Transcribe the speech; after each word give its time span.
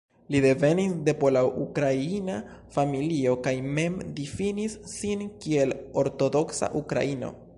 Li 0.33 0.39
devenis 0.43 0.93
de 1.09 1.13
pola-ukraina 1.23 2.37
familio 2.77 3.35
kaj 3.49 3.53
mem 3.79 3.99
difinis 4.21 4.79
sin 4.95 5.23
kiel 5.45 5.79
"ortodoksa 6.05 6.75
ukraino". 6.85 7.31